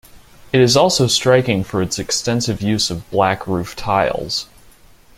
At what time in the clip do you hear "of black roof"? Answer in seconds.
2.89-3.75